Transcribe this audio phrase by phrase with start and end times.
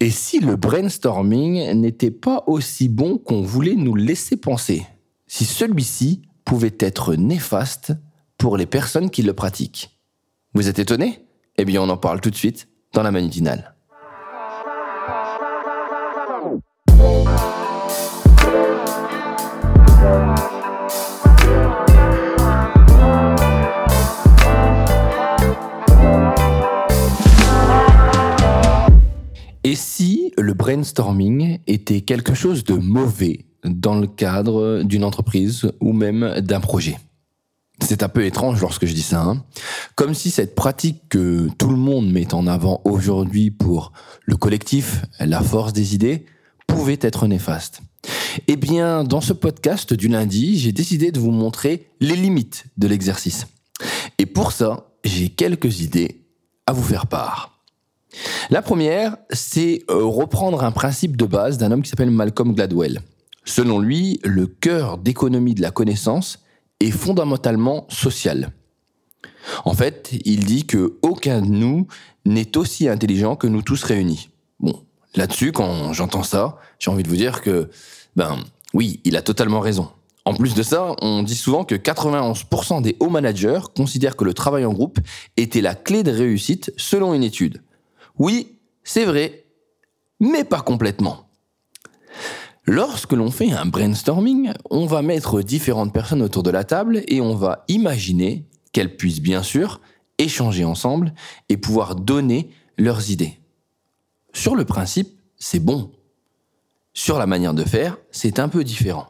[0.00, 4.86] Et si le brainstorming n'était pas aussi bon qu'on voulait nous laisser penser?
[5.26, 7.92] Si celui-ci pouvait être néfaste
[8.36, 9.98] pour les personnes qui le pratiquent?
[10.52, 11.24] Vous êtes étonné
[11.56, 13.75] Eh bien, on en parle tout de suite dans la manutinale.
[30.66, 36.98] Brainstorming était quelque chose de mauvais dans le cadre d'une entreprise ou même d'un projet
[37.80, 39.44] c'est un peu étrange lorsque je dis ça, hein.
[39.96, 43.92] comme si cette pratique que tout le monde met en avant aujourd'hui pour
[44.24, 46.24] le collectif, la force des idées,
[46.66, 47.82] pouvait être néfaste.
[48.48, 52.88] Eh bien, dans ce podcast du lundi, j'ai décidé de vous montrer les limites de
[52.88, 53.46] l'exercice.
[54.16, 56.24] Et pour ça, j'ai quelques idées
[56.66, 57.55] à vous faire part.
[58.50, 63.00] La première, c'est euh, reprendre un principe de base d'un homme qui s'appelle Malcolm Gladwell.
[63.44, 66.40] Selon lui, le cœur d'économie de la connaissance
[66.80, 68.50] est fondamentalement social.
[69.64, 71.86] En fait, il dit que aucun de nous
[72.24, 74.30] n'est aussi intelligent que nous tous réunis.
[74.58, 74.82] Bon,
[75.14, 77.70] là-dessus, quand j'entends ça, j'ai envie de vous dire que,
[78.16, 78.36] ben,
[78.74, 79.88] oui, il a totalement raison.
[80.24, 84.34] En plus de ça, on dit souvent que 91% des hauts managers considèrent que le
[84.34, 84.98] travail en groupe
[85.36, 87.62] était la clé de réussite selon une étude.
[88.18, 89.44] Oui, c'est vrai,
[90.20, 91.28] mais pas complètement.
[92.64, 97.20] Lorsque l'on fait un brainstorming, on va mettre différentes personnes autour de la table et
[97.20, 99.80] on va imaginer qu'elles puissent bien sûr
[100.18, 101.12] échanger ensemble
[101.48, 103.38] et pouvoir donner leurs idées.
[104.32, 105.92] Sur le principe, c'est bon.
[106.92, 109.06] Sur la manière de faire, c'est un peu différent.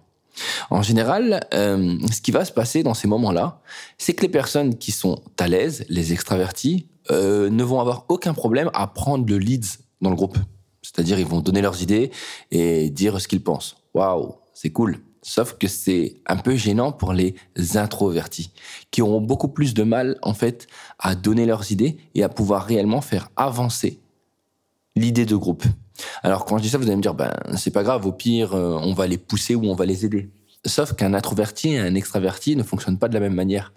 [0.69, 3.63] En général, euh, ce qui va se passer dans ces moments-là,
[3.97, 8.35] c'est que les personnes qui sont à l'aise, les extravertis, euh, ne vont avoir aucun
[8.35, 10.39] problème à prendre le leads dans le groupe.
[10.83, 12.11] C'est-à-dire, ils vont donner leurs idées
[12.51, 13.77] et dire ce qu'ils pensent.
[13.95, 14.99] Waouh, c'est cool.
[15.23, 17.35] Sauf que c'est un peu gênant pour les
[17.75, 18.53] introvertis,
[18.93, 20.69] qui auront beaucoup plus de mal, en fait,
[21.01, 23.99] à donner leurs idées et à pouvoir réellement faire avancer
[24.95, 25.65] l'idée de groupe.
[26.23, 28.55] Alors, quand je dis ça, vous allez me dire, ben, c'est pas grave, au pire,
[28.55, 30.31] euh, on va les pousser ou on va les aider.
[30.65, 33.73] Sauf qu'un introverti et un extraverti ne fonctionnent pas de la même manière.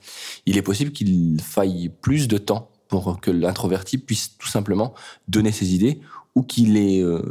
[0.45, 4.93] Il est possible qu'il faille plus de temps pour que l'introverti puisse tout simplement
[5.29, 6.01] donner ses idées
[6.35, 7.21] ou qu'il ait euh,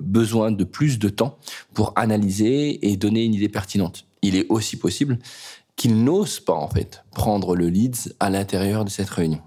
[0.00, 1.38] besoin de plus de temps
[1.74, 4.06] pour analyser et donner une idée pertinente.
[4.22, 5.18] Il est aussi possible
[5.74, 9.40] qu'il n'ose pas en fait prendre le lead à l'intérieur de cette réunion.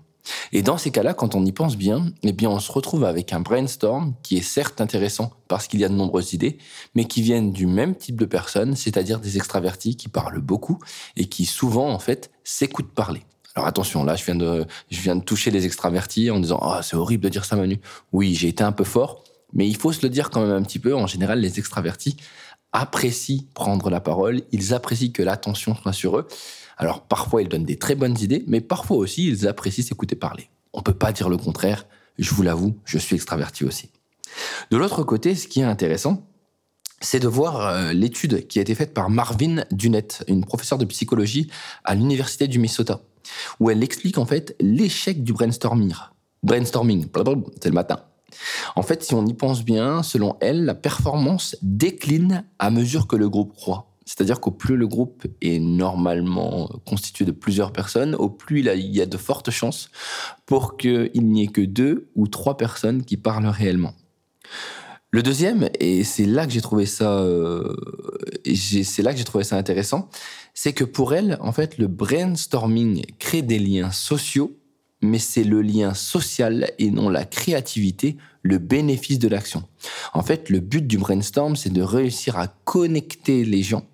[0.52, 3.34] Et dans ces cas-là, quand on y pense bien, eh bien, on se retrouve avec
[3.34, 6.60] un brainstorm qui est certes intéressant parce qu'il y a de nombreuses idées,
[6.94, 10.78] mais qui viennent du même type de personnes, c'est-à-dire des extravertis qui parlent beaucoup
[11.16, 13.24] et qui souvent, en fait, s'écoutent parler.
[13.60, 14.36] Alors attention, là, je viens
[15.18, 17.78] de, toucher les extravertis en disant, ah, c'est horrible de dire ça, Manu.
[18.14, 20.62] Oui, j'ai été un peu fort, mais il faut se le dire quand même un
[20.64, 20.96] petit peu.
[20.96, 22.16] En général, les extravertis
[22.72, 26.26] apprécient prendre la parole, ils apprécient que l'attention soit sur eux.
[26.78, 30.50] Alors parfois, ils donnent des très bonnes idées, mais parfois aussi, ils apprécient s'écouter parler.
[30.72, 31.86] On peut pas dire le contraire.
[32.18, 33.90] Je vous l'avoue, je suis extraverti aussi.
[34.72, 36.26] De l'autre côté, ce qui est intéressant,
[37.02, 40.86] c'est de voir euh, l'étude qui a été faite par Marvin Dunette, une professeure de
[40.86, 41.50] psychologie
[41.84, 43.02] à l'université du Minnesota
[43.60, 45.94] où elle explique en fait l'échec du brainstorming.
[46.44, 47.08] Brainstorming,
[47.62, 48.00] c'est le matin.
[48.76, 53.16] En fait, si on y pense bien, selon elle, la performance décline à mesure que
[53.16, 53.90] le groupe croît.
[54.06, 59.02] C'est-à-dire qu'au plus le groupe est normalement constitué de plusieurs personnes, au plus il y
[59.02, 59.90] a de fortes chances
[60.48, 63.94] pour qu'il n'y ait que deux ou trois personnes qui parlent réellement.
[65.12, 67.76] Le deuxième, et c'est là que j'ai trouvé ça, euh,
[68.54, 70.08] c'est là que j'ai trouvé ça intéressant,
[70.54, 74.56] c'est que pour elle, en fait, le brainstorming crée des liens sociaux,
[75.02, 79.64] mais c'est le lien social et non la créativité, le bénéfice de l'action.
[80.14, 83.88] En fait, le but du brainstorm, c'est de réussir à connecter les gens,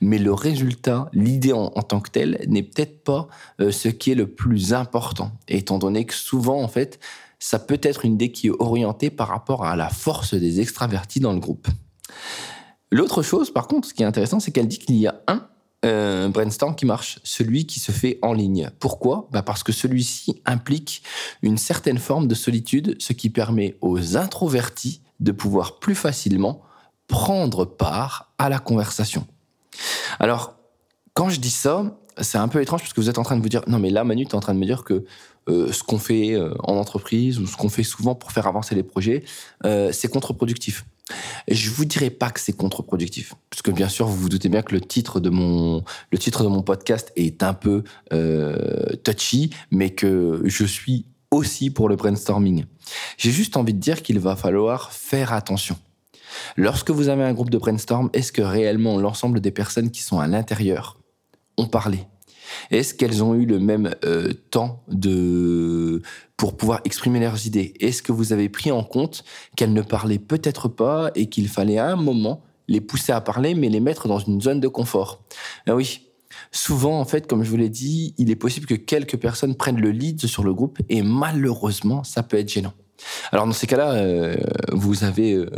[0.00, 3.26] mais le résultat, l'idée en, tant que telle, n'est peut-être pas
[3.60, 7.00] euh, ce qui est le plus important, étant donné que souvent, en fait,
[7.44, 11.20] ça peut être une idée qui est orientée par rapport à la force des extravertis
[11.20, 11.68] dans le groupe.
[12.90, 15.46] L'autre chose, par contre, ce qui est intéressant, c'est qu'elle dit qu'il y a un
[15.84, 18.70] euh, brainstorm qui marche, celui qui se fait en ligne.
[18.80, 19.28] Pourquoi?
[19.30, 21.02] Bah Parce que celui-ci implique
[21.42, 26.62] une certaine forme de solitude, ce qui permet aux introvertis de pouvoir plus facilement
[27.08, 29.26] prendre part à la conversation.
[30.18, 30.56] Alors,
[31.14, 33.42] quand je dis ça, c'est un peu étrange parce que vous êtes en train de
[33.42, 35.04] vous dire non mais là Manu tu es en train de me dire que
[35.48, 38.74] euh, ce qu'on fait euh, en entreprise ou ce qu'on fait souvent pour faire avancer
[38.74, 39.24] les projets
[39.64, 40.84] euh, c'est contre-productif.
[41.48, 44.62] Je vous dirais pas que c'est contre-productif parce que bien sûr vous vous doutez bien
[44.62, 47.84] que le titre de mon le titre de mon podcast est un peu
[49.02, 52.64] touchy mais que je suis aussi pour le brainstorming.
[53.18, 55.76] J'ai juste envie de dire qu'il va falloir faire attention.
[56.56, 60.20] Lorsque vous avez un groupe de brainstorm, est-ce que réellement l'ensemble des personnes qui sont
[60.20, 60.98] à l'intérieur
[61.56, 62.00] ont parlé.
[62.70, 66.02] Est-ce qu'elles ont eu le même euh, temps de
[66.36, 67.74] pour pouvoir exprimer leurs idées?
[67.80, 69.24] Est-ce que vous avez pris en compte
[69.56, 73.54] qu'elles ne parlaient peut-être pas et qu'il fallait à un moment les pousser à parler
[73.54, 75.22] mais les mettre dans une zone de confort?
[75.66, 76.02] Ben oui,
[76.52, 79.80] souvent, en fait, comme je vous l'ai dit, il est possible que quelques personnes prennent
[79.80, 82.74] le lead sur le groupe et malheureusement, ça peut être gênant.
[83.32, 84.36] Alors dans ces cas-là, euh,
[84.72, 85.48] vous avez, euh,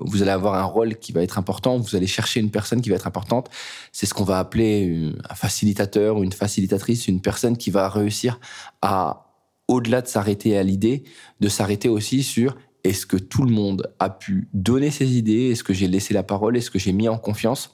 [0.00, 1.78] vous allez avoir un rôle qui va être important.
[1.78, 3.48] Vous allez chercher une personne qui va être importante.
[3.92, 8.40] C'est ce qu'on va appeler un facilitateur ou une facilitatrice, une personne qui va réussir
[8.82, 9.32] à,
[9.68, 11.04] au-delà de s'arrêter à l'idée,
[11.40, 15.50] de s'arrêter aussi sur est-ce que tout le monde a pu donner ses idées?
[15.50, 16.56] Est-ce que j'ai laissé la parole?
[16.56, 17.72] Est-ce que j'ai mis en confiance?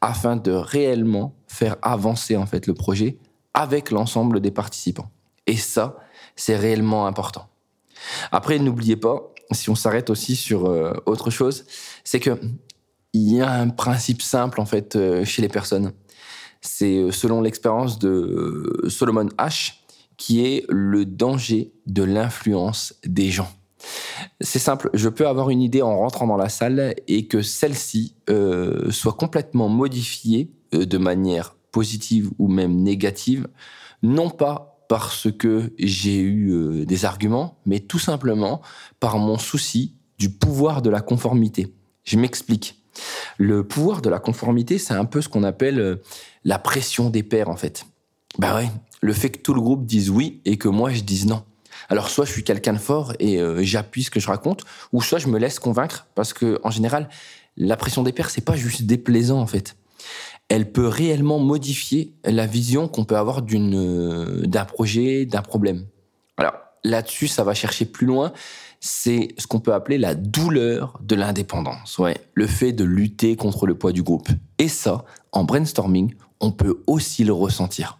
[0.00, 3.18] Afin de réellement faire avancer en fait le projet
[3.52, 5.10] avec l'ensemble des participants
[5.46, 5.96] Et ça,
[6.34, 7.46] c'est réellement important.
[8.32, 11.64] Après, n'oubliez pas, si on s'arrête aussi sur euh, autre chose,
[12.04, 12.38] c'est que
[13.12, 15.92] il y a un principe simple en fait euh, chez les personnes.
[16.60, 19.74] C'est euh, selon l'expérience de Solomon H,
[20.16, 23.48] qui est le danger de l'influence des gens.
[24.40, 28.14] C'est simple, je peux avoir une idée en rentrant dans la salle et que celle-ci
[28.90, 33.48] soit complètement modifiée de manière positive ou même négative,
[34.02, 38.60] non pas parce que j'ai eu euh, des arguments, mais tout simplement
[39.00, 41.72] par mon souci du pouvoir de la conformité.
[42.04, 42.82] Je m'explique.
[43.38, 45.98] Le pouvoir de la conformité, c'est un peu ce qu'on appelle
[46.44, 47.86] la pression des pairs, en fait.
[48.38, 48.70] Ben ouais,
[49.00, 51.44] le fait que tout le groupe dise oui et que moi je dise non.
[51.88, 55.02] Alors soit je suis quelqu'un de fort et euh, j'appuie ce que je raconte, ou
[55.02, 57.08] soit je me laisse convaincre parce que en général,
[57.56, 59.76] la pression des pairs c'est pas juste déplaisant en fait.
[60.48, 65.86] Elle peut réellement modifier la vision qu'on peut avoir euh, d'un projet, d'un problème.
[66.36, 66.54] Alors
[66.84, 68.32] là-dessus, ça va chercher plus loin.
[68.80, 71.98] C'est ce qu'on peut appeler la douleur de l'indépendance.
[72.34, 74.28] Le fait de lutter contre le poids du groupe.
[74.58, 77.98] Et ça, en brainstorming, on peut aussi le ressentir.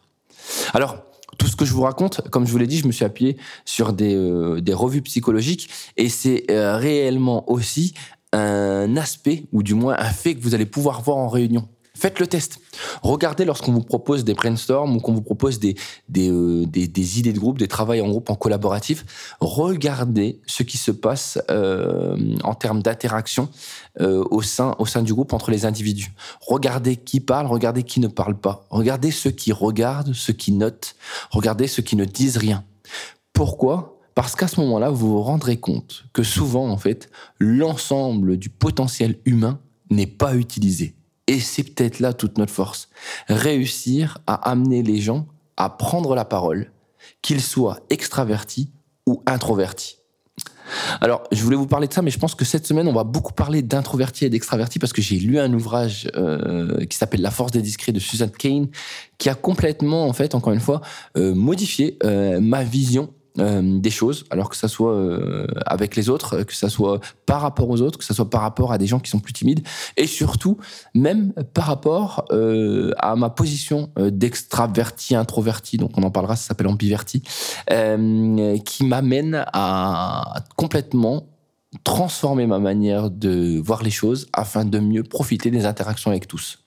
[0.75, 0.99] Alors,
[1.39, 3.37] tout ce que je vous raconte, comme je vous l'ai dit, je me suis appuyé
[3.65, 7.95] sur des, euh, revues psychologiques et c'est euh, réellement aussi
[8.33, 11.69] un aspect ou du moins un fait que vous allez pouvoir voir en réunion.
[11.97, 12.59] Faites le test.
[13.03, 15.77] Regardez lorsqu'on vous propose des brainstorms ou qu'on vous propose des,
[16.09, 19.37] des, euh, idées de groupe, des travails en groupe, en collaboratif.
[19.41, 23.49] Regardez ce qui se passe euh, en termes d'interaction
[24.01, 26.13] euh, au, sein, au sein du groupe entre les individus.
[26.41, 28.67] Regardez qui parle, regardez qui ne parle pas.
[28.71, 30.97] Regardez ceux qui regardent, ceux qui notent.
[31.31, 32.65] Regardez ceux qui ne disent rien.
[33.33, 34.01] Pourquoi?
[34.17, 37.09] Parce qu'à ce moment-là, vous vous rendrez compte que souvent, en fait,
[37.39, 39.61] l'ensemble du potentiel humain
[39.91, 40.97] n'est pas utilisé.
[41.27, 42.89] Et c'est peut-être là toute notre force.
[43.29, 45.27] Réussir à amener les gens
[45.57, 46.73] à prendre la parole,
[47.23, 48.71] qu'ils soient extravertis
[49.07, 49.99] ou introvertis.
[51.01, 53.05] Alors, je voulais vous parler de ça, mais je pense que cette semaine, on va
[53.05, 57.31] beaucoup parler d'introvertis et d'extravertis parce que j'ai lu un ouvrage euh, qui s'appelle La
[57.31, 58.67] force des discrets de Susan Cain,
[59.19, 60.81] qui a complètement, en fait, encore une fois,
[61.17, 66.09] euh, modifié euh, ma vision euh, des choses, alors que ça soit euh, avec les
[66.09, 68.87] autres, que ça soit par rapport aux autres, que ça soit par rapport à des
[68.87, 69.67] gens qui sont plus timides,
[69.97, 70.57] et surtout
[70.95, 76.69] même par rapport euh, à ma position d'extraverti, introverti, donc on en parlera, ça s'appelle
[76.69, 77.23] ambiverti,
[78.65, 81.27] qui m'amène à complètement
[81.83, 86.64] transformer ma manière de voir les choses afin de mieux profiter des interactions avec tous.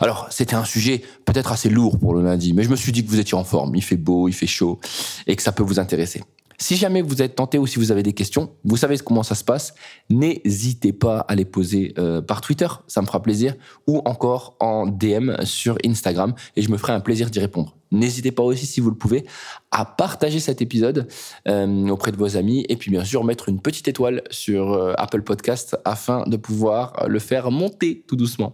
[0.00, 3.04] Alors, c'était un sujet peut-être assez lourd pour le lundi, mais je me suis dit
[3.04, 4.80] que vous étiez en forme, il fait beau, il fait chaud,
[5.26, 6.22] et que ça peut vous intéresser.
[6.60, 9.36] Si jamais vous êtes tenté ou si vous avez des questions, vous savez comment ça
[9.36, 9.74] se passe,
[10.10, 13.54] n'hésitez pas à les poser euh, par Twitter, ça me fera plaisir,
[13.86, 17.77] ou encore en DM sur Instagram, et je me ferai un plaisir d'y répondre.
[17.90, 19.24] N'hésitez pas aussi, si vous le pouvez,
[19.70, 21.08] à partager cet épisode
[21.46, 24.92] euh, auprès de vos amis et puis bien sûr mettre une petite étoile sur euh,
[24.96, 28.52] Apple Podcast afin de pouvoir le faire monter tout doucement.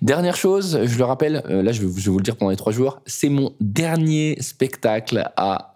[0.00, 2.72] Dernière chose, je le rappelle, euh, là je vais, vous le dire pendant les trois
[2.72, 5.72] jours, c'est mon dernier spectacle à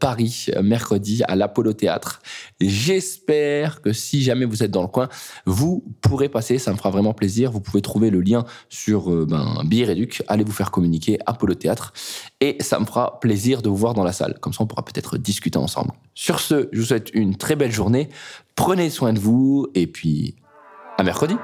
[0.00, 2.22] Paris mercredi à l'Apollo Théâtre.
[2.60, 5.08] J'espère que si jamais vous êtes dans le coin,
[5.46, 7.50] vous pourrez passer, ça me fera vraiment plaisir.
[7.50, 11.92] Vous pouvez trouver le lien sur ben, Billet Réduc, allez vous faire communiquer Apollo Théâtre
[12.40, 14.38] et ça me fera plaisir de vous voir dans la salle.
[14.40, 15.92] Comme ça, on pourra peut-être discuter ensemble.
[16.14, 18.08] Sur ce, je vous souhaite une très belle journée.
[18.54, 20.36] Prenez soin de vous et puis
[20.96, 21.36] à mercredi.